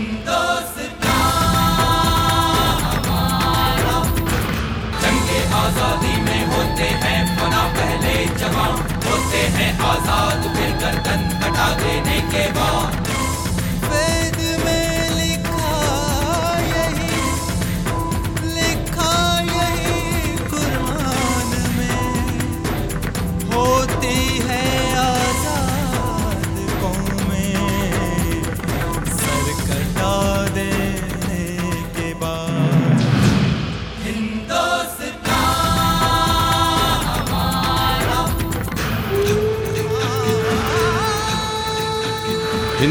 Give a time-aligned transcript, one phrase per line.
[0.00, 0.29] जंगे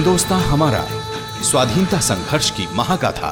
[0.09, 0.79] हिंदुस्तान हमारा
[1.43, 3.29] स्वाधीनता संघर्ष की महागाथा।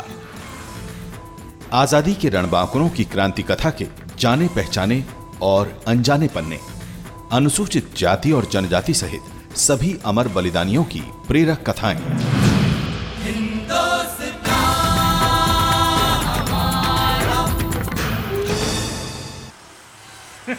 [1.74, 3.88] आज़ादी के रणबांकुरों की क्रांति कथा के
[4.20, 5.04] जाने पहचाने
[5.42, 6.60] और अनजाने पन्ने,
[7.32, 12.00] अनुसूचित जाति और जनजाति सहित सभी अमर बलिदानियों की प्रेरक कथाएँ।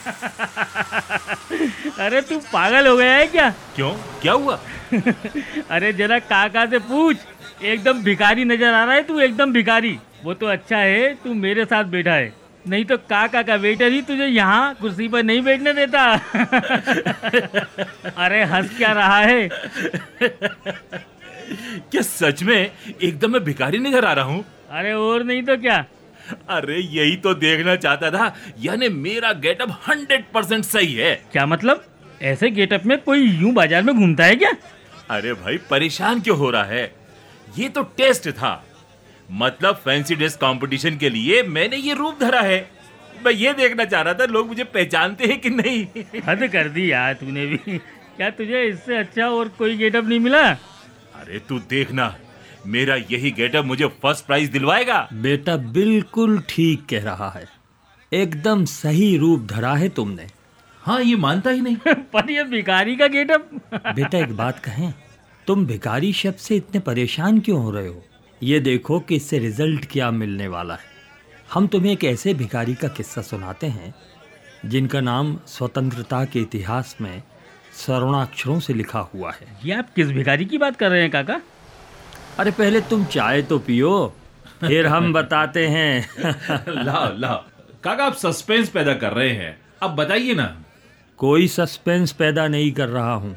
[2.00, 3.50] अरे तू पागल हो गया है क्या?
[3.76, 3.92] क्यों?
[4.22, 4.58] क्या हुआ?
[5.70, 7.16] अरे जरा काका से पूछ।
[7.62, 11.64] एकदम भिखारी नज़र आ रहा है तू एकदम भिखारी। वो तो अच्छा है तू मेरे
[11.64, 12.32] साथ बैठा है।
[12.68, 16.12] नहीं तो काका का वेटर ही तुझे यहाँ कुर्सी पर नहीं बैठने देता।
[18.24, 19.48] अरे हंस क्या रहा है?
[21.90, 22.70] क्या सच में
[23.02, 24.44] एकदम मैं भिखारी नज़र आ रहा हूँ?
[24.70, 25.84] अरे और नहीं तो क्या?
[26.50, 31.84] अरे यही तो देखना चाहता था। यानी मेरा गेटअप हंड्रेड परसेंट सही है। क्या मतलब?
[32.22, 34.52] ऐसे गेटअप में कोई यूँ बाज़ार में घूमता है क्या?
[35.10, 36.92] अरे भाई परेशान क्यों हो रहा है?
[37.48, 38.64] ये तो टेस्ट था।
[39.28, 42.58] मतलब फैंसी ड्रेस कंपटीशन के लिए मैंने ये रूप धरा है।
[43.24, 46.90] मैं ये देखना चाह रहा था लोग मुझे पहचानते हैं कि नहीं। हद कर दी
[46.92, 47.78] यार तूने भी।
[48.16, 50.42] क्या तुझे इससे अच्छा और कोई गेटअप नहीं मिला?
[51.14, 52.14] अरे तू देखना।
[52.66, 57.48] मेरा यही गेटअप मुझे फ़र्स्ट प्राइज दिलवाएगा। बेटा बिल्कुल ठीक कह रहा है।
[58.12, 60.26] एकदम सही रूप धरा है तुमने।
[60.82, 64.94] हाँ ये मानता ही नहीं। पर ये भिखारी का गेटअप। बेटा एक बात कहें
[65.46, 68.04] तुम भिखारी शब्द से इतने परेशान क्यों हो रहे हो?
[68.42, 70.98] ये देखो कि इससे रिज़ल्ट क्या मिलने वाला है।
[71.52, 73.94] हम तुम्हें एक ऐसे भिखारी का किस्सा सुनाते हैं
[74.66, 77.22] जिनका नाम स्वतंत्रता के इतिहास में
[77.72, 81.40] स्वर्णाक्षरों से लिखा हुआ है। ये आप किस भिखारी की बात कर रहे हैं काका?
[82.38, 83.92] अरे पहले तुम चाय तो पियो
[84.60, 86.08] फिर हम बताते हैं।
[86.84, 87.42] लाओ लाओ
[87.84, 90.46] काका आप सस्पेंस पैदा कर रहे हैं। अब बताइए ना।
[91.18, 93.36] कोई सस्पेंस पैदा नहीं कर रहा हूँ।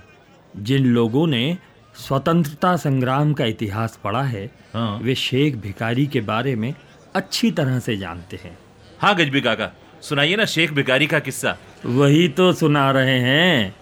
[0.57, 1.57] जिन लोगों ने
[1.95, 6.73] स्वतंत्रता संग्राम का इतिहास पढ़ा है हाँ। वे शेख भिकारी के बारे में
[7.15, 8.57] अच्छी तरह से जानते हैं।
[9.01, 13.75] हाँ गजबी काका। सुनाइए ना शेख भिखारी का किस्सा। वही तो सुना रहे हैं।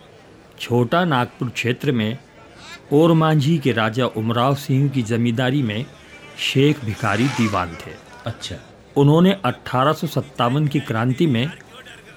[0.60, 2.18] छोटा नागपुर क्षेत्र में
[2.94, 5.86] और मांझी के राजा उमराव सिंह की जमींदारी में
[6.40, 7.92] शेख भिखारी दीवान थे।
[8.26, 8.56] अच्छा।
[8.98, 11.52] उन्होंने अठारह सौ सत्तावन की क्रांति में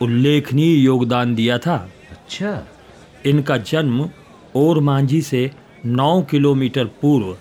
[0.03, 1.77] उल्लेखनीय योगदान दिया था।
[2.11, 2.67] अच्छा।
[3.27, 4.11] इनका जन्म
[4.57, 5.51] और मांझी से
[5.87, 7.37] 9 किलोमीटर पूर्व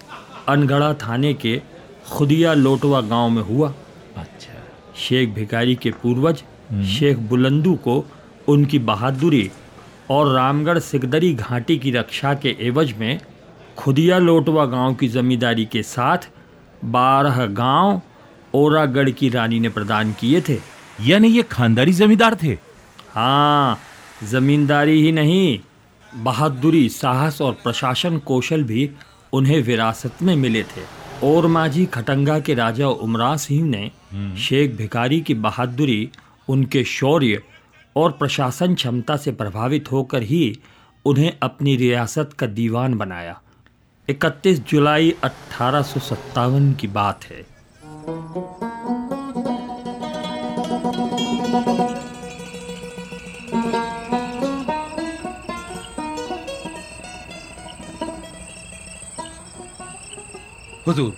[0.48, 1.62] अनगढ़ा थाने के
[2.12, 3.74] खुदिया लोटवा गाँव में हुआ।
[4.18, 4.54] अच्छा।
[4.96, 6.44] शेख भिखारी के पूर्वज
[6.86, 8.06] शेख बुलंदू को
[8.48, 9.52] उनकी बहादुरी
[10.12, 13.20] और रामगढ़ सिकदरी घाटी की रक्षा के एवज में
[13.78, 16.28] खुदिया लोटवा गाँव की जमींदारी के साथ
[16.86, 18.02] बारह गाँव
[18.54, 20.58] ओरागढ़ की रानी ने प्रदान किए थे।
[21.02, 22.58] यानी ये खानदारी जमींदार थे?
[23.12, 23.78] हाँ
[24.30, 25.60] जमींदारी ही नहीं
[26.14, 28.90] बहादुरी साहस और प्रशासन कौशल भी
[29.34, 30.84] उन्हें विरासत में मिले थे।
[31.24, 33.92] और माझी खटंगा के राजा उमरा सिंह ने
[34.40, 36.10] शेख भिकारी की बहादुरी
[36.48, 37.42] उनके शौर्य
[37.96, 40.60] और प्रशासन क्षमता से प्रभावित होकर ही
[41.06, 43.42] उन्हें अपनी रियासत का दीवान बनाया।
[44.10, 45.86] 31 जुलाई अठारह
[46.74, 47.52] की बात है।
[60.88, 61.14] हुजूर।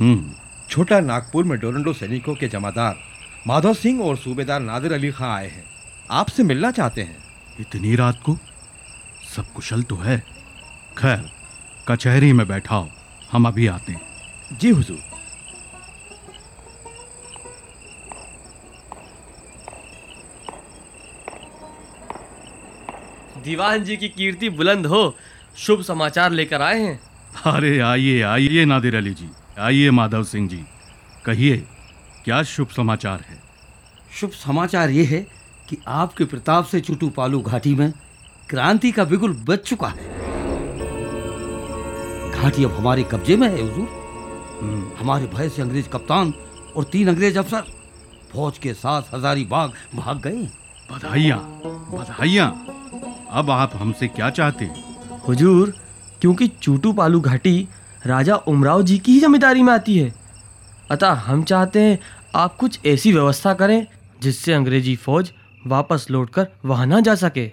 [0.00, 0.30] हम्म।
[0.70, 2.96] छोटा नागपुर में डोरंडो सैनिकों के जमादार
[3.46, 5.77] माधव सिंह और सूबेदार नादिर अली खां आए हैं।
[6.10, 7.16] आपसे मिलना चाहते हैं।
[7.60, 8.36] इतनी रात को?
[9.36, 10.18] सब कुशल तो है।
[10.98, 11.30] खैर
[11.88, 12.88] कचहरी में बैठाओ।
[13.32, 14.98] हम अभी आते हैं। जी हुजूर।
[23.44, 25.16] दीवान जी की कीर्ति बुलंद हो
[25.56, 27.00] शुभ समाचार लेकर आए हैं।
[27.46, 29.28] अरे आइए आइए नादिर अली जी।
[29.58, 30.64] आइए माधव सिंह जी।
[31.24, 31.56] कहिए
[32.24, 33.42] क्या शुभ समाचार है?
[34.14, 35.37] शुभ समाचार ये है
[35.68, 37.92] कि आपके प्रताप से चुटू पालू घाटी में
[38.50, 40.16] क्रांति का बिगुल बच चुका है।
[42.32, 46.32] घाटी अब हमारे कब्जे में है हुजूर। हमारे भय से अंग्रेज़ कप्तान
[46.76, 47.64] और तीन अंग्रेज़ अफसर
[48.32, 50.48] फौज के साथ हजारी बाग भाग गए।
[50.92, 51.38] बधाइयाँ
[51.92, 52.50] बधाइयाँ।
[53.30, 55.20] अब आप हमसे क्या चाहते हैं?
[55.28, 55.72] हुजूर
[56.20, 57.68] क्योंकि चूटू पालू घाटी
[58.06, 60.14] राजा उमराव जी की ही जमींदारी में आती है।
[60.90, 61.98] अतः हम चाहते हैं
[62.36, 63.86] आप कुछ ऐसी व्यवस्था करें
[64.22, 65.32] जिससे अंग्रेज़ी फौज
[65.66, 67.50] वापस लौटकर वहाँ ना जा सके।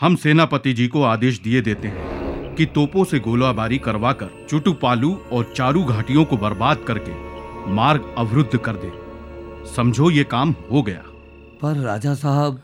[0.00, 5.52] हम सेनापति जी को आदेश दिए देते हैं कि तोपों से गोलाबारी करवाकर चुटुपालू और
[5.56, 7.12] चारू घाटियों को बर्बाद करके
[7.72, 8.92] मार्ग अवरुद्ध कर दे।
[9.76, 11.02] समझो ये काम हो गया।
[11.62, 12.54] पर राजा साहब।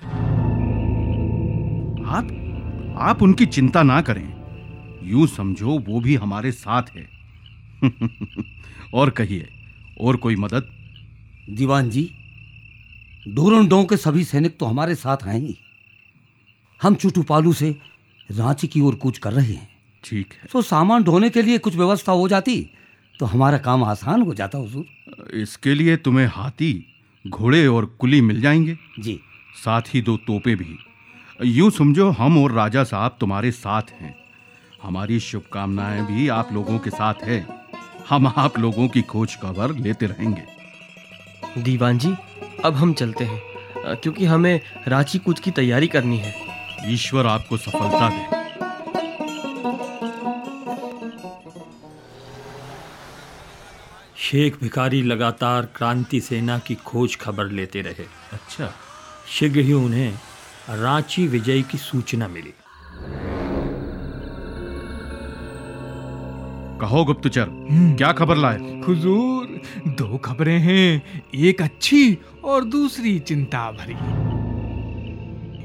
[2.06, 2.36] आप
[2.98, 4.40] आप उनकी चिंता ना करें।
[5.02, 7.08] यूँ समझो वो भी हमारे साथ है।
[8.94, 9.48] और कहिए
[10.00, 10.70] और कोई मदद?
[11.50, 12.10] दीवान जी
[13.30, 15.56] डोरनडों के सभी सैनिक तो हमारे साथ हैं ही।
[16.80, 17.70] हम चुटुपालू से
[18.30, 19.68] रांची की ओर कूच कर रहे हैं।
[20.04, 22.60] ठीक है। तो सामान ढोने के लिए कुछ व्यवस्था हो जाती
[23.14, 26.72] तो हमारा काम आसान हो जाता हुजूर। इसके लिए तुम्हें हाथी
[27.24, 29.20] घोड़े और कुली मिल जाएँगे। जी।
[29.64, 30.76] साथ ही दो तोपे भी।
[31.44, 34.14] यूँ समझो हम और राजा साहब तुम्हारे साथ हैं।
[34.82, 37.44] हमारी शुभकामनाएँ भी आप लोगों के साथ है।
[38.08, 42.14] हम आप लोगों की खोज खबर लेते रहेंगे। दीवान जी
[42.64, 46.34] अब हम चलते हैं क्योंकि हमें रांची कूद की तैयारी करनी है।
[46.86, 48.38] ईश्वर आपको सफलता दे।
[54.16, 58.72] शेख भिखारी लगातार क्रांति सेना की खोज खबर लेते रहे। अच्छा।
[59.28, 60.12] शीघ्र ही उन्हें
[60.70, 62.54] रांची विजय की सूचना मिली।
[66.80, 67.46] कहो गुप्तचर
[67.98, 68.58] क्या खबर लाए?
[68.80, 69.39] हुजूर
[69.88, 71.02] दो खबरें हैं
[71.36, 73.94] एक अच्छी और दूसरी चिंता भरी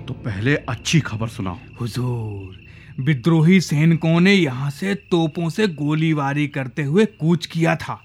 [0.05, 2.63] तो पहले अच्छी खबर सुनाओ। हुजूर
[2.99, 7.99] विद्रोही सैनिकों ने यहाँ से तोपों से गोलीबारी करते हुए कूच किया था।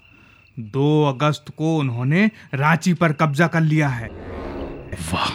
[0.57, 4.07] दो अगस्त को उन्होंने रांची पर कब्जा कर लिया है।
[5.03, 5.29] वाह।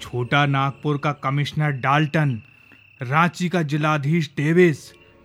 [0.00, 2.40] छोटा नागपुर का कमिश्नर डाल्टन
[3.02, 4.78] रांची का जिलाधीश डेविस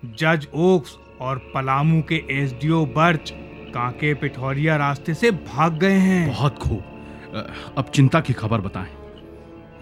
[0.03, 3.33] जज ओक्स और पलामू के एसडीओ बर्च
[3.69, 8.91] कांके पिठौरिया रास्ते से भाग गए हैं। बहुत खूब। अब चिंता की खबर बताएँ।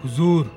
[0.04, 0.56] हुजूर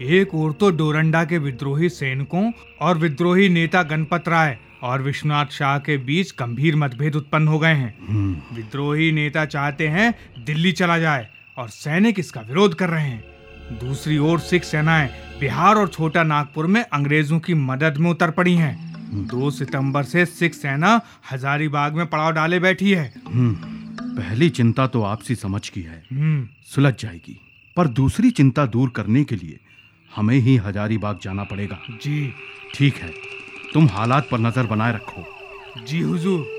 [0.00, 2.50] एक ओर तो डोरंडा के विद्रोही सैनिकों
[2.80, 7.74] और विद्रोही नेता गणपत राय और विश्वनाथ शाह के बीच गंभीर मतभेद उत्पन्न हो गए
[7.74, 11.26] हैं। विद्रोही नेता चाहते हैं दिल्ली चला जाए
[11.58, 15.08] और सैनिक इसका विरोध कर रहे हैं। दूसरी ओर सिख सेनाएँ
[15.40, 20.26] बिहार और छोटा नागपुर में अंग्रेज़ों की मदद में उतर पड़ी हैं। दो सितंबर से
[20.26, 21.00] सिख सेना
[21.32, 23.54] हजारीबाग में पड़ाव डाले बैठी है। हम्म,
[24.16, 27.40] पहली चिंता तो आपसी समझ की है। हम्म। सुलझ जाएगी।
[27.76, 29.60] पर दूसरी चिंता दूर करने के लिए
[30.16, 32.32] हमें ही हजारीबाग जाना पड़ेगा। जी।
[32.74, 33.12] ठीक है
[33.74, 35.24] तुम हालात पर नज़र बनाए रखो।
[35.86, 36.58] जी हुजूर।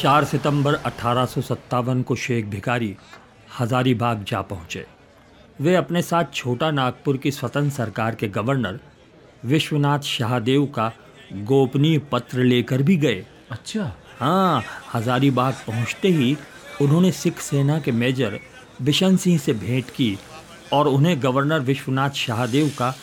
[0.00, 2.96] चार सितंबर अठारह को शेख भिखारी
[3.60, 4.86] हजारीबाग जा पहुँचे।
[5.60, 8.78] वे अपने साथ छोटा नागपुर की स्वतंत्र सरकार के गवर्नर
[9.44, 10.92] विश्वनाथ शाहदेव का
[11.32, 14.62] गोपनीय पत्र लेकर भी गए। अच्छा। हाँ
[14.94, 16.36] हजारीबाग पहुँचते ही
[16.82, 18.38] उन्होंने सिख सेना के मेजर
[18.82, 20.18] बिशन सिंह से भेंट की
[20.72, 22.94] और उन्हें गवर्नर विश्वनाथ शाहदेव का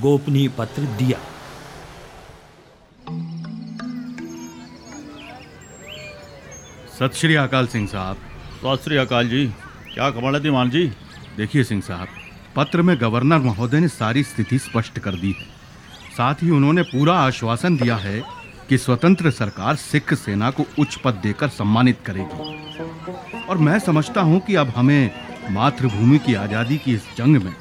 [0.00, 1.18] गोपनीय पत्र दिया।
[6.98, 8.16] सत श्री अकाल सिंह साहब।
[8.56, 9.46] सत श्री अकाल जी।
[9.96, 10.84] क्या खबर है दीवान जी?
[11.36, 12.08] देखिए सिंह साहब,
[12.56, 15.44] पत्र में गवर्नर महोदय ने सारी स्थिति स्पष्ट कर दी है।
[16.16, 18.20] साथ ही उन्होंने पूरा आश्वासन दिया है
[18.68, 24.40] कि स्वतंत्र सरकार सिख सेना को उच्च पद देकर सम्मानित करेगी। और मैं समझता हूँ
[24.40, 25.10] कि अब हमें
[25.50, 27.54] मातृभूमि की आज़ादी की इस जंग में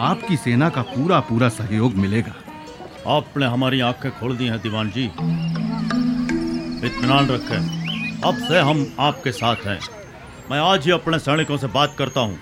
[0.00, 2.34] आपकी सेना का पूरा पूरा सहयोग मिलेगा।
[3.08, 5.04] आपने हमारी आँखें खोल दी हैं दीवान जी।
[6.86, 7.60] इत्मीनान रखें,
[8.22, 9.78] अब से हम आपके साथ हैं।
[10.50, 12.38] मैं आज ही अपने सैनिकों से बात करता हूँ।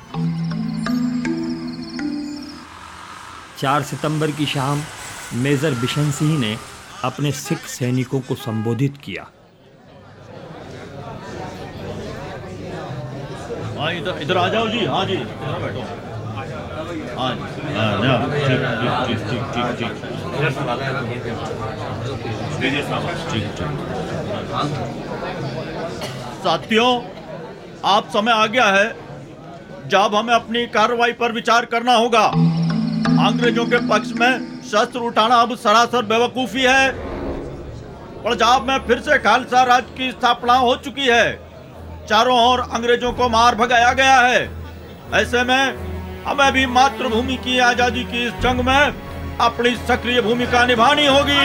[3.58, 4.82] चार सितंबर की शाम
[5.42, 6.56] मेजर बिशन सिंह ने
[7.04, 9.26] अपने सिख सैनिकों को संबोधित किया।
[13.78, 15.84] हाँ, इधर इधर आ जाओ जी। हाँ जी। बैठो।
[26.44, 27.21] साथियों
[27.84, 28.88] आप समय आ गया है
[29.88, 32.24] जब हमें अपनी कार्रवाई पर विचार करना होगा।
[33.22, 36.92] अंग्रेज़ों के पक्ष में शस्त्र उठाना अब सरासर बेवकूफ़ी है
[38.24, 41.32] पंजाब में फिर से खालसा राज की स्थापना हो चुकी है
[42.08, 44.40] चारों ओर अंग्रेज़ों को मार भगाया गया है।
[45.14, 45.62] ऐसे में
[46.26, 48.82] हमें भी मातृभूमि की आज़ादी की इस जंग में
[49.40, 51.40] अपनी सक्रिय भूमिका निभानी होगी।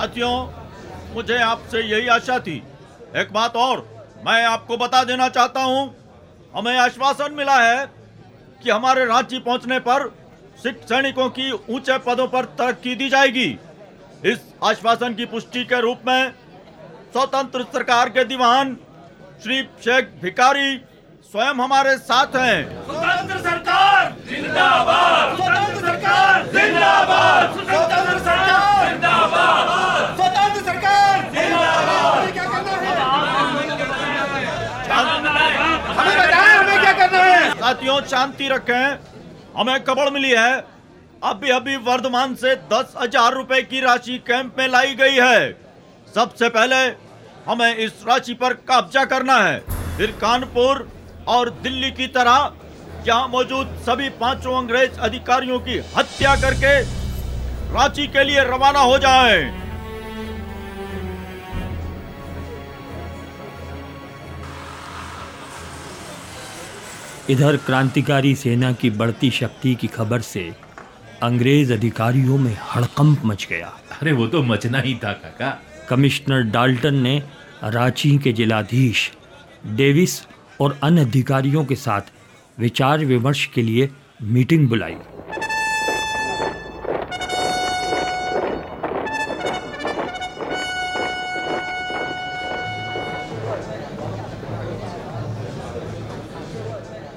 [0.00, 2.54] साथियों, मुझे आपसे यही आशा थी।
[3.20, 3.80] एक बात और,
[4.26, 5.82] मैं आपको बता देना चाहता हूँ,
[6.54, 7.84] हमें आश्वासन मिला है
[8.62, 10.08] कि हमारे रांची पहुँचने पर
[10.62, 13.48] सिख सैनिकों की ऊँचे पदों पर तरक्की दी जाएगी।
[14.24, 16.32] इस आश्वासन की पुष्टि के रूप में
[17.12, 18.76] स्वतंत्र सरकार के दीवान
[19.42, 20.76] श्री शेख भिकारी
[21.32, 31.22] स्वयं हमारे साथ हैं। स्वतंत्र सरकार, जिंदाबाद स्वतंत्र सरकार जिंदाबाद स्वतंत्र सरकार जिंदाबाद स्वतंत्र सरकार
[31.32, 32.92] जिंदाबाद क्या करना है
[35.90, 40.52] हमें बताएँ हमें क्या करना है साथियों, शांति रखें। हमें खबर मिली है।
[41.22, 45.52] अभी अभी वर्धमान से दस हज़ार रुपए की राशि कैंप में लाई गई है।
[46.14, 46.76] सबसे पहले
[47.46, 49.58] हमें इस राशि पर कब्जा करना है।
[49.96, 50.86] फिर कानपुर
[51.28, 52.52] और दिल्ली की तरह
[53.06, 56.78] यहाँ मौजूद सभी पाँचों अंग्रेज़ अधिकारियों की हत्या करके
[57.74, 59.59] रांची के लिए रवाना हो जाएँ।
[67.30, 70.52] इधर क्रांतिकारी सेना की बढ़ती शक्ति की खबर से
[71.22, 73.66] अंग्रेज़ अधिकारियों में हड़कंप मच गया।
[74.02, 75.50] अरे वो तो मचना ही था काका।
[75.88, 77.22] कमिश्नर डाल्टन ने
[77.64, 79.10] रांची के जिलाधीश
[79.66, 80.20] डेविस
[80.60, 82.12] और अन्य अधिकारियों के साथ
[82.58, 83.88] विचार विमर्श के लिए
[84.22, 84.94] मीटिंग बुलाई।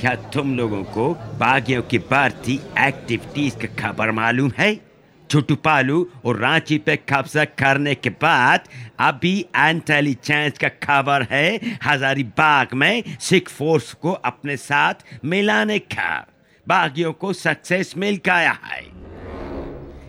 [0.04, 4.76] क्या तुम लोगों को बागियों की बढ़ती एक्टिविटीज़ का खबर मालूम है?
[5.30, 8.60] छुटुपालू और रांची पे कब्जा करने के बाद
[9.00, 14.94] अभी इंटेलिजेंस का खबर है। हजारीबाग में सिख फोर्स को अपने साथ
[15.26, 16.28] मिलाने का।
[16.68, 18.82] बागियों को सक्सेस मिल गया है।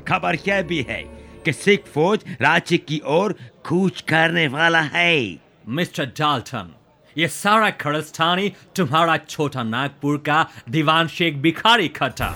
[0.05, 1.03] खबर यह भी है
[1.45, 3.33] कि सिख फौज रांची की ओर
[3.69, 5.37] कूच करने वाला है।
[5.69, 6.75] मिस्टर डाल्टन
[7.19, 12.35] ये सारा खड़स्तानी तुम्हारा छोटा नागपुर का दीवान शेख भिखारी खटा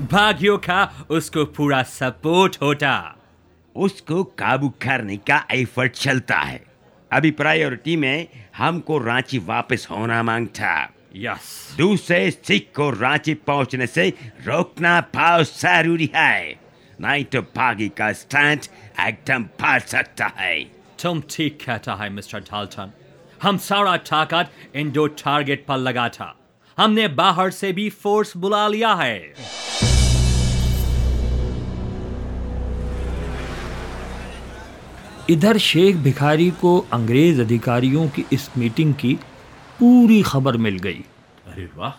[0.00, 2.92] भाग्यों का उसको पूरा सपोर्ट होता।
[3.76, 6.62] उसको काबू करने का एफर्ट चलता है।
[7.10, 10.72] अभी प्रायोरिटी में हमको रांची वापस होना माँगता।
[11.16, 14.08] यस दूसरे सिख को रांची पहुँचने से
[14.46, 16.54] रोकना बहुत ज़रूरी है।
[17.00, 18.60] नहीं तो भागी का स्टैंड
[19.00, 20.62] एकदम फाड़ सकता है।
[21.02, 22.92] तुम ठीक कहता है मिस्टर डाल्टन।
[23.42, 26.38] हम सारा ताकत इन दो टारगेट पर लगा था।
[26.78, 29.34] हमने बाहर से भी फोर्स बुला लिया है।
[35.30, 39.14] इधर शेख भिखारी को अंग्रेज़ अधिकारियों की इस मीटिंग की
[39.80, 41.04] पूरी खबर मिल गई।
[41.46, 41.90] अरे वाह।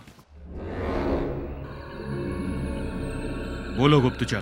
[3.78, 4.42] बोलो गुप्तचर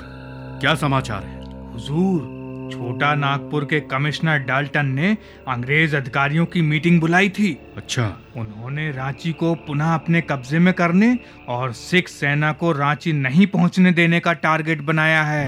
[0.62, 1.72] क्या समाचार है?
[1.74, 2.38] हुजूर
[2.71, 9.31] छोटा नागपुर के कमिश्नर डाल्टन ने अंग्रेज़ अधिकारियों की मीटिंग बुलाई थी। अच्छा। उन्होंने रांची
[9.31, 14.33] को पुनः अपने कब्जे में करने और सिख सेना को रांची नहीं पहुँचने देने का
[14.33, 15.47] टारगेट बनाया है।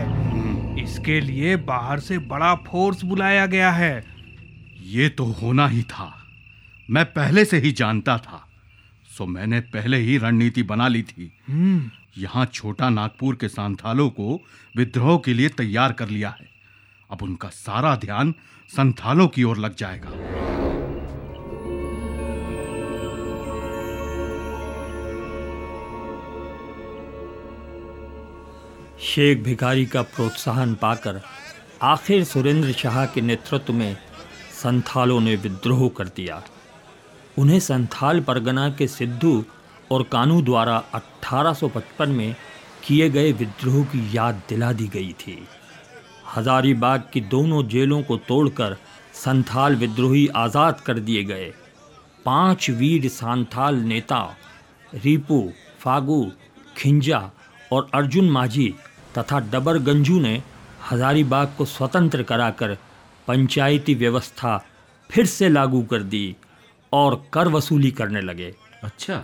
[0.83, 4.03] इसके लिए बाहर से बड़ा फोर्स बुलाया गया है।
[4.83, 6.13] ये तो होना ही था।
[6.89, 8.47] मैं पहले से ही जानता था।
[9.17, 11.31] सो मैंने पहले ही रणनीति बना ली थी।
[12.17, 14.45] यहाँ छोटा नागपुर के संथालों को
[14.77, 16.50] विद्रोह के लिए तैयार कर लिया है।
[17.11, 18.35] अब उनका सारा ध्यान
[18.69, 20.09] संथालों की ओर लग जाएगा।
[28.99, 31.21] शेख भिखारी का प्रोत्साहन पाकर
[31.81, 33.97] आखिर सुरेंद्र शाह के नेतृत्व में
[34.63, 36.43] संथालों ने विद्रोह कर दिया।
[37.37, 39.45] उन्हें संथाल परगना के सिद्धू
[39.91, 42.35] और कानू द्वारा 1855 में
[42.83, 45.47] किए गए विद्रोह की याद दिला दी गई थी।
[46.35, 48.75] हजारीबाग की दोनों जेलों को तोड़कर
[49.15, 51.51] संथाल विद्रोही आज़ाद कर दिए गए।
[52.25, 54.21] पाँच वीर सांथाल नेता
[54.93, 55.41] रीपू
[55.79, 56.31] फागू
[56.77, 57.29] खिंजा
[57.71, 58.73] और अर्जुन माझी
[59.17, 60.41] तथा डबर गंजू ने
[60.91, 62.77] हजारीबाग को स्वतंत्र कराकर
[63.27, 64.57] पंचायती व्यवस्था
[65.09, 66.35] फिर से लागू कर दी
[66.93, 69.23] और कर वसूली करने लगे। अच्छा।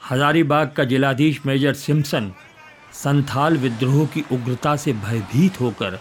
[0.00, 2.32] हजारीबाग का जिलाधीश मेजर सिम्पसन
[2.94, 5.98] संथाल विद्रोह की उग्रता से भयभीत होकर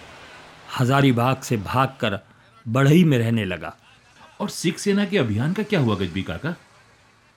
[0.79, 2.20] हजारीबाग से भागकर
[2.67, 3.77] बढ़ई में रहने लगा।
[4.39, 6.55] और सिख सेना के अभियान का क्या हुआ गजबी काका?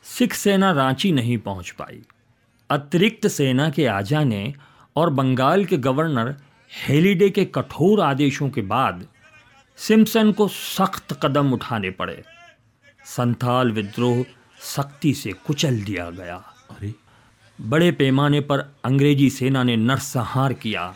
[0.02, 2.02] सिख सेना रांची नहीं पहुँच पाई।
[2.71, 4.54] अतिरिक्त सेना के आ जाने
[4.97, 6.37] और बंगाल के गवर्नर
[6.88, 9.09] हेलीडे के कठोर आदेशों के बाद
[9.76, 12.25] सिम्पसन को सख्त कदम उठाने पड़े।
[13.04, 14.25] संथाल विद्रोह
[14.61, 16.37] सख्ती से कुचल दिया गया।
[16.71, 16.95] अरे।
[17.61, 20.95] बड़े पैमाने पर अंग्रेज़ी सेना ने नरसंहार किया।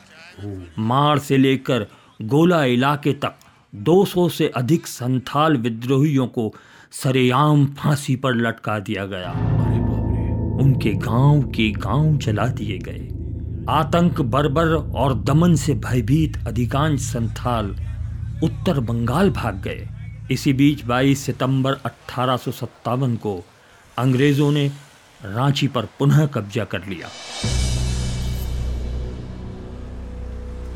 [0.78, 1.86] मार से लेकर
[2.22, 3.34] गोला इलाके तक
[3.74, 6.54] 200 से अधिक संथाल विद्रोहियों को
[6.92, 9.30] सरेआम फांसी पर लटका दिया गया।
[10.60, 13.08] उनके गाँव के गाँव जला दिए गए।
[13.68, 17.66] आतंक बर्बर और दमन से भयभीत अधिकांश संथाल
[18.44, 19.88] उत्तर बंगाल भाग गए।
[20.30, 22.38] इसी बीच 22 सितंबर अठारह
[23.16, 23.44] को
[23.98, 24.68] अंग्रेज़ों ने
[25.24, 27.08] रांची पर पुनः कब्जा कर लिया।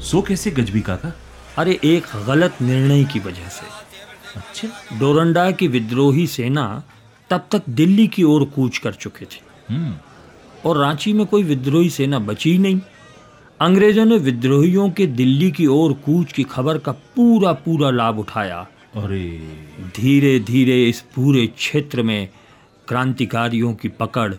[0.00, 1.12] सो कैसे गजबी काका?
[1.58, 3.66] अरे एक गलत निर्णय की वजह से।
[4.36, 6.82] अच्छा डोरंडा की विद्रोही सेना
[7.30, 9.94] तब तक दिल्ली की ओर कूच कर चुके थे। हम्म।
[10.68, 12.80] और रांची में कोई विद्रोही सेना बची ही नहीं।
[13.60, 18.66] अंग्रेज़ों ने विद्रोहियों के दिल्ली की ओर कूच की खबर का पूरा पूरा लाभ उठाया।
[18.96, 19.30] अरे।
[19.96, 22.28] धीरे धीरे इस पूरे क्षेत्र में
[22.88, 24.34] क्रांतिकारियों की पकड़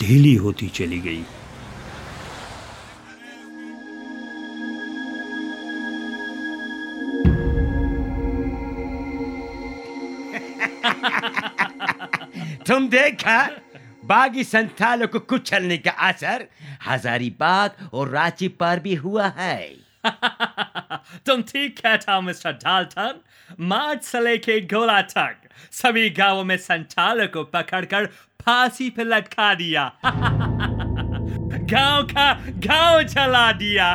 [0.00, 1.22] ढीली होती चली गई।
[12.88, 13.48] देखा?
[14.04, 16.46] बागी संथालों को कुचलने का असर
[16.86, 19.88] हजारीबाग और रांची पर भी हुआ है।
[21.26, 23.20] तुम ठीक कहता हो मिस्टर डाल्टन।
[23.60, 25.36] मार्च से लेके गोला तक
[25.72, 28.06] सभी गाँवों में संचालक को पकड़कर
[28.42, 33.92] फांसी पे लटका दिया। गाँव का गाँव चला दिया।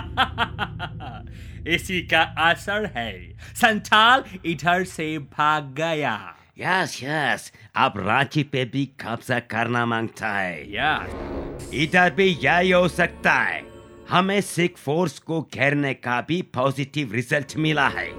[1.68, 8.86] इसी का असर है। संचाल इधर से भाग गया। यस यस अब रांची पे भी
[8.86, 13.64] कब्जा करना माँगता है। यस इधर भी यही हो सकता है।
[14.10, 18.10] हमें सिख फोर्स को घेरने का भी पॉजिटिव रिज़ल्ट मिला है।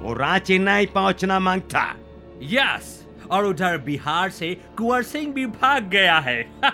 [0.00, 1.96] वो रांची नहीं पहुँचना माँगता।
[2.42, 6.42] यस और उधर बिहार से कुंवर सिंह भी भाग गया है।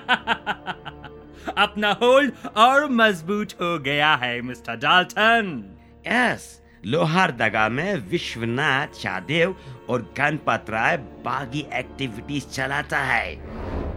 [1.58, 9.56] अपना होल्ड और मज़बूत हो गया है मिस्टर डाल्टन। यस लोहारदगा में विश्वनाथ शाहदेव
[9.90, 13.34] और गणपत राय बागी एक्टिविटीज़ चलाता है।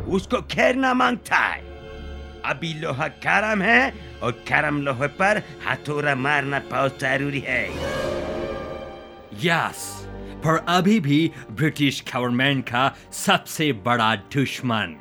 [0.07, 1.61] उसको घेरना माँगता है।
[2.45, 7.63] अभी लोहा गरम है और गरम लोहे पर हथौड़ा मारना बहुत ज़रूरी है।
[9.43, 10.07] यस,
[10.45, 14.95] पर अभी भी ब्रिटिश गवर्नमेंट का सबसे बड़ा दुश्मन,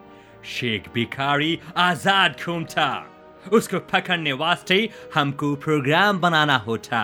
[0.46, 2.88] शेख भिखारी आज़ाद घूमता।
[3.52, 7.02] उसको पकड़ने वास्ते हमको प्रोग्राम बनाना होता।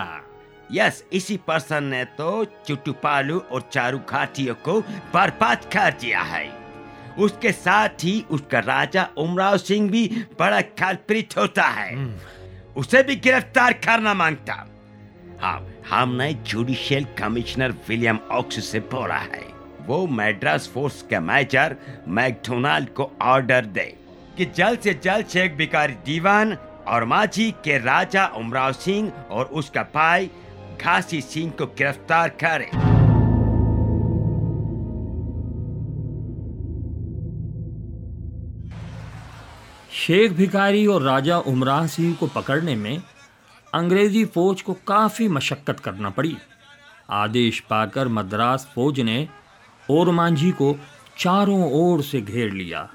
[0.71, 4.79] यस इसी पर्सन ने तो चुटुपालू और चारू घाटियों को
[5.13, 6.47] बर्बाद कर दिया है।
[7.17, 10.07] उसके साथ ही उसका राजा उमराव सिंह भी
[10.39, 11.95] बड़ा कल्प्रित होता है।
[12.77, 14.53] उसे भी गिरफ़्तार करना माँगता।
[15.41, 19.43] हाँ हमने जुडिशियल कमिश्नर विलियम ऑक्स से बोला है।
[19.85, 21.75] वो मैड्रास फोर्स के मेजर
[22.07, 23.93] मैकडोनाल्ड को ऑर्डर दे
[24.37, 26.53] कि जल्द से जल्द शेख बिकारी दीवान
[26.87, 30.29] और माझी के राजा उमराव सिंह और उसका भाई
[30.85, 32.71] सिंह को गिरफ़्तार करे
[39.91, 43.01] शेख भिखारी और राजा उमराव सिंह को पकड़ने में
[43.73, 46.37] अंग्रेज़ी फौज को काफ़ी मशक्कत करना पड़ी।
[47.09, 49.27] आदेश पाकर मद्रास फौज ने
[49.89, 50.75] ओरमांझी को
[51.17, 52.89] चारों ओर से घेर लिया।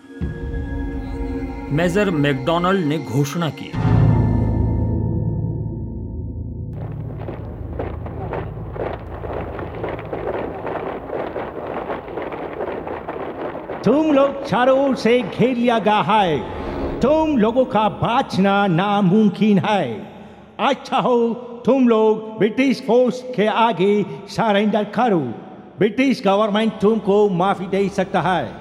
[1.71, 3.94] मेजर मैकडोनल्ड ने घोषणा की।
[13.85, 16.39] तुम लोग चारों से घेर लिया गया है।
[17.01, 20.13] तुम लोगों का बचना नामुमकिन है।
[20.61, 21.35] अच्छा हो,
[21.67, 25.21] तुम लोग ब्रिटिश फोर्स के आगे सरेंडर करो।
[25.79, 28.55] ब्रिटिश गवर्नमेंट तुमको माफ़ी दे सकता है।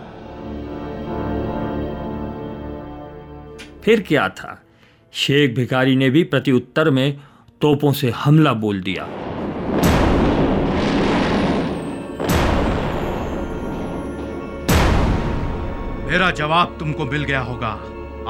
[3.83, 4.61] फिर क्या था?
[5.13, 7.19] शेख भिखारी ने भी प्रत्युत्तर में
[7.61, 9.07] तोपों से हमला बोल दिया।
[16.13, 17.69] मेरा जवाब तुमको मिल गया होगा।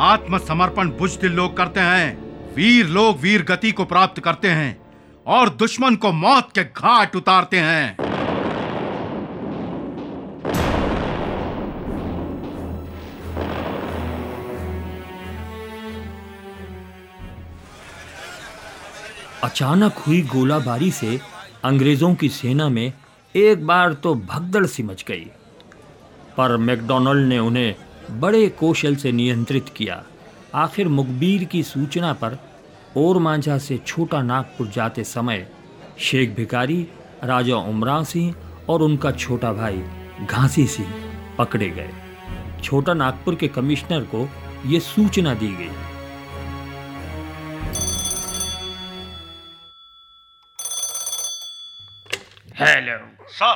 [0.02, 4.70] आत्मसमर्पण बुजदिल लोग करते हैं। वीर लोग वीर गति को प्राप्त करते हैं
[5.26, 7.98] और दुश्मन को मौत के घाट उतारते हैं।
[19.44, 21.20] अचानक हुई गोलाबारी से
[21.64, 22.92] अंग्रेज़ों की सेना में
[23.36, 25.26] एक बार तो भगदड़ सी मच गई।
[26.38, 30.04] पर मैकडोनल्ड ने उन्हें बड़े कौशल से नियंत्रित किया।
[30.56, 32.38] आखिर मुखबीर की सूचना पर
[32.98, 35.48] और मांझा से छोटा नागपुर जाते समय
[36.00, 36.88] शेख भिकारी
[37.24, 38.36] राजा उमराव सिंह
[38.70, 39.84] और उनका छोटा भाई
[40.26, 40.94] घासी सिंह
[41.38, 41.90] पकड़े गए।
[42.64, 44.30] छोटा नागपुर के कमिश्नर को
[44.66, 45.72] यह सूचना दी गई।
[52.60, 52.98] हेलो,
[53.30, 53.56] सर,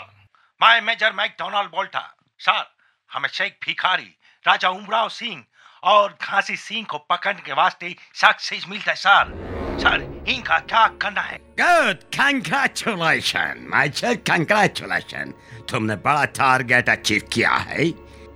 [0.62, 2.66] मैं मेजर मैकडोनाल्ड बोल्टा सर
[3.12, 4.10] हमें शेख भिखारी,
[4.46, 5.44] राजा उमराव सिंह
[5.84, 11.22] और घासी सिंह को पकड़ने के वास्ते सक्सेस मिलता है सर सर इनका क्या करना
[11.22, 11.38] है?
[11.60, 15.34] गुड कंग्रेचुलेशन माइचल कंग्रेचुलेशन
[15.70, 17.86] तुमने बड़ा टारगेट अचीव किया है।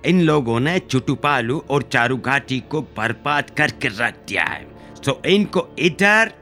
[0.06, 4.64] इन लोगों ने चुटुपालू और चारू घाटी को बर्बाद करके रख दिया है।
[5.00, 6.32] तो इनको इधर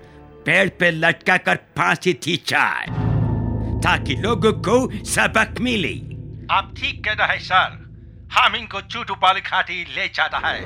[0.46, 2.86] पेड़ पे लटका कर फांसी थी चाय
[3.80, 5.94] ताकि लोगों को सबक मिले।
[6.50, 7.74] आप ठीक कह रहे हैं, सर।
[8.32, 10.58] हम इनको चूटू पाली घाटी ले जाता है।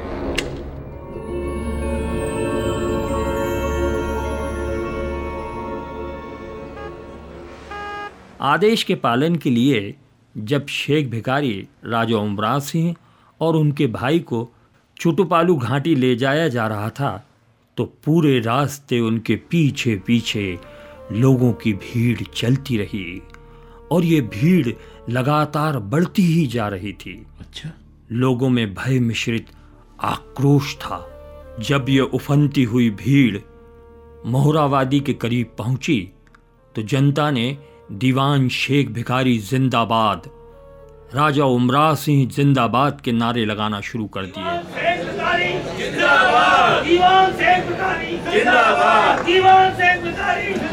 [8.41, 9.95] आदेश के पालन के लिए
[10.37, 11.53] जब शेख भिकारी
[11.85, 12.95] राजा उमराज सिंह
[13.41, 14.49] और उनके भाई को
[14.97, 17.13] चुटुपालू घाटी ले जाया जा रहा था
[17.77, 20.59] तो पूरे रास्ते उनके पीछे पीछे
[21.13, 23.21] लोगों की भीड़ चलती रही।
[23.95, 24.73] और ये भीड़
[25.11, 27.71] लगातार बढ़ती ही जा रही थी। अच्छा।
[28.13, 29.47] लोगों में भय मिश्रित
[30.03, 30.99] आक्रोश था।
[31.61, 33.39] जब ये उफनती हुई भीड़
[34.27, 35.99] मोहरावादी के करीब पहुँची
[36.75, 37.47] तो जनता ने
[37.93, 40.31] दीवान शेख भिखारी जिंदाबाद
[41.15, 44.53] राजा उमराव सिंह जिंदाबाद के नारे लगाना शुरू कर दिए।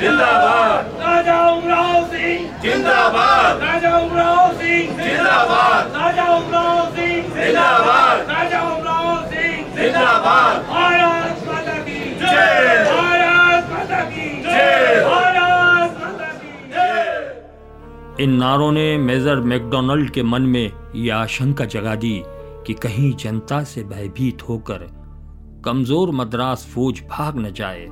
[0.01, 9.25] जिंदाबाद। राजा उमराव सिंह। जिंदाबाद। राजा उमराव सिंह। जिंदाबाद। राजा उमराव सिंह। जिंदाबाद। राजा उमराव
[9.25, 18.33] सिंह। जिंदाबाद। भारत माता की जय। भारत माता की जय। भारत माता की जय। इन
[18.33, 22.23] नारों ने मेजर मैकडोनाल्ड के मन में यह आशंका जगा दी
[22.67, 24.89] कि कहीं जनता से भयभीत होकर
[25.65, 27.87] कमज़ोर मद्रास फौज भाग न जाए।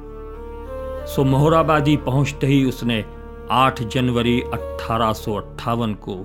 [1.15, 3.05] सो मोहराबादी पहुँचते ही उसने
[3.51, 5.13] 8 जनवरी अठारह
[6.05, 6.15] को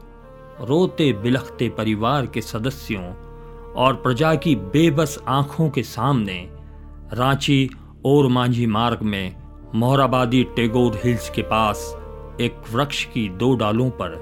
[0.60, 3.04] रोते बिलखते परिवार के सदस्यों
[3.74, 6.48] और प्रजा की बेबस आँखों के सामने
[7.12, 7.70] रांची
[8.06, 9.36] और मांझी मार्ग में
[9.74, 11.96] मोहराबादी टेगोर हिल्स के पास
[12.40, 14.20] एक वृक्ष की दो डालों पर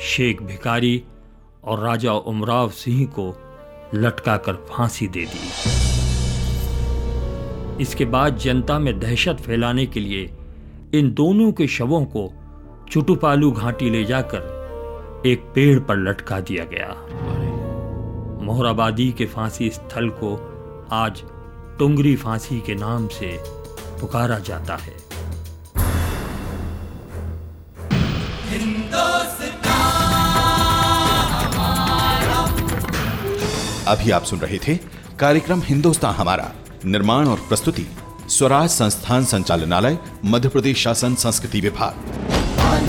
[0.00, 1.02] शेख भिकारी
[1.64, 3.34] और राजा उमराव सिंह को
[3.94, 5.81] लटकाकर फांसी दे दी।
[7.80, 10.30] इसके बाद जनता में दहशत फैलाने के लिए
[10.94, 12.32] इन दोनों के शवों को
[12.90, 16.88] चुटुपालू घाटी ले जाकर एक पेड़ पर लटका दिया गया।
[18.44, 20.34] मोहराबादी के फांसी स्थल को
[20.92, 21.22] आज
[21.78, 23.38] टुंगरी फांसी के नाम से
[24.00, 24.94] पुकारा जाता है।
[33.88, 34.76] अभी आप सुन रहे थे
[35.18, 36.52] कार्यक्रम हिंदुस्तान हमारा।
[36.84, 37.86] निर्माण और प्रस्तुति,
[38.28, 41.94] स्वराज संस्थान संचालनालय मध्य प्रदेश शासन संस्कृति विभाग।
[42.58, 42.86] मान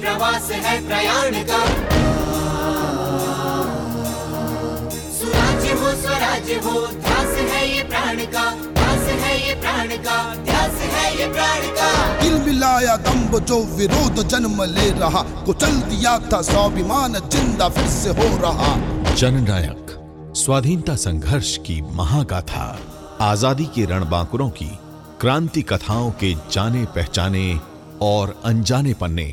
[0.00, 1.64] प्रवास है प्रयाण का
[5.74, 11.26] हो हो, ध्यास है ये प्राण का ध्यास है ये प्राण का ध्यास है ये
[11.32, 17.68] प्राण का। दिल मिलाया दम्ब जो विरोध जन्म ले रहा कुचल दिया था स्वाभिमान ज़िंदा
[17.68, 18.74] फिर से हो रहा।
[19.14, 19.96] जननायक
[20.36, 22.66] स्वाधीनता संघर्ष की महागाथा
[23.22, 24.70] आज़ादी के रणबांकुरों की
[25.20, 27.46] क्रांति कथाओं के जाने पहचाने
[28.02, 29.32] और अनजाने पन्ने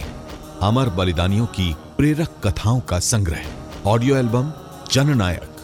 [0.61, 3.45] अमर बलिदानियों की प्रेरक कथाओं का संग्रह।
[3.87, 4.51] ऑडियो एल्बम
[4.91, 5.55] जननायक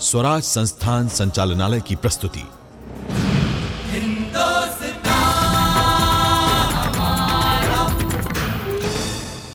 [0.00, 2.44] स्वराज संस्थान संचालनालय की प्रस्तुति।